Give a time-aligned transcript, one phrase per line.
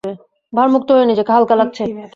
[0.53, 1.83] ভারমুক্ত হয়ে নিজেকে হালকা লাগছে।